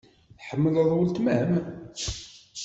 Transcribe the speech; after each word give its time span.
Tḥemmleḍ 0.39 0.89
weltma-m? 0.95 1.53